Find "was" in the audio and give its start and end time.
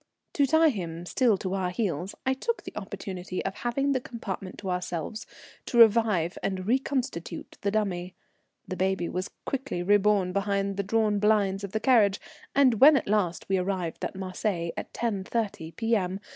9.09-9.29